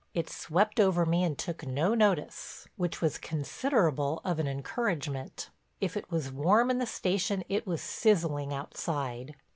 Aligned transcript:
It 0.15 0.31
swept 0.31 0.79
over 0.79 1.05
me 1.05 1.23
and 1.23 1.37
took 1.37 1.63
no 1.63 1.93
notice, 1.93 2.67
which 2.75 3.01
was 3.01 3.19
considerable 3.19 4.19
of 4.25 4.39
an 4.39 4.47
encouragement. 4.47 5.51
If 5.79 5.95
it 5.95 6.09
was 6.09 6.31
warm 6.31 6.71
in 6.71 6.79
the 6.79 6.87
station, 6.87 7.43
it 7.49 7.67
was 7.67 7.83
sizzling 7.83 8.51
outside. 8.51 9.35